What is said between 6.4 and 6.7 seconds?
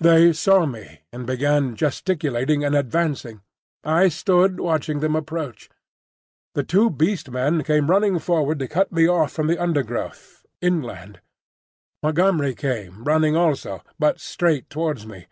The